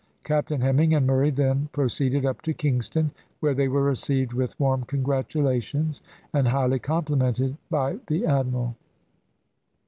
Captain 0.23 0.61
Hemming 0.61 0.95
and 0.95 1.05
Murray 1.05 1.29
then 1.29 1.69
proceeded 1.73 2.25
up 2.25 2.41
to 2.41 2.55
Kingston, 2.55 3.11
where 3.39 3.53
they 3.53 3.67
were 3.67 3.83
received 3.83 4.33
with 4.33 4.59
warm 4.59 4.81
congratulations 4.83 6.01
and 6.33 6.47
highly 6.47 6.79
complimented 6.79 7.55
by 7.69 7.99
the 8.07 8.25
admiral. 8.25 8.75